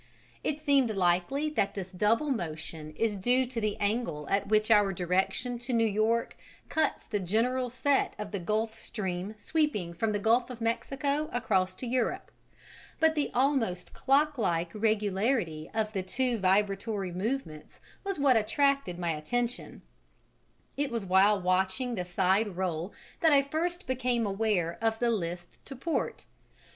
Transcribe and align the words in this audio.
It 0.43 0.59
seems 0.59 0.89
likely 0.89 1.51
that 1.51 1.75
this 1.75 1.91
double 1.91 2.31
motion 2.31 2.89
is 2.95 3.15
due 3.15 3.45
to 3.45 3.61
the 3.61 3.77
angle 3.79 4.27
at 4.31 4.47
which 4.47 4.71
our 4.71 4.91
direction 4.93 5.59
to 5.59 5.73
New 5.73 5.85
York 5.85 6.35
cuts 6.69 7.03
the 7.03 7.19
general 7.19 7.69
set 7.69 8.15
of 8.17 8.31
the 8.31 8.39
Gulf 8.39 8.79
Stream 8.79 9.35
sweeping 9.37 9.93
from 9.93 10.11
the 10.11 10.17
Gulf 10.17 10.49
of 10.49 10.59
Mexico 10.59 11.29
across 11.31 11.75
to 11.75 11.85
Europe; 11.85 12.31
but 12.99 13.13
the 13.13 13.29
almost 13.35 13.93
clock 13.93 14.39
like 14.39 14.71
regularity 14.73 15.69
of 15.71 15.93
the 15.93 16.01
two 16.01 16.39
vibratory 16.39 17.11
movements 17.11 17.79
was 18.03 18.17
what 18.17 18.35
attracted 18.35 18.97
my 18.97 19.11
attention: 19.11 19.83
it 20.77 20.89
was 20.89 21.05
while 21.05 21.39
watching 21.39 21.93
the 21.93 22.05
side 22.05 22.57
roll 22.57 22.91
that 23.19 23.31
I 23.31 23.43
first 23.43 23.85
became 23.85 24.25
aware 24.25 24.79
of 24.81 24.97
the 24.97 25.11
list 25.11 25.63
to 25.65 25.75
port. 25.75 26.25